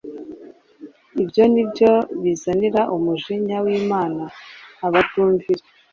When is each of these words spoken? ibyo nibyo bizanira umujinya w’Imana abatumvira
ibyo 1.21 1.43
nibyo 1.53 1.91
bizanira 2.21 2.81
umujinya 2.95 3.57
w’Imana 3.65 4.23
abatumvira 4.85 5.63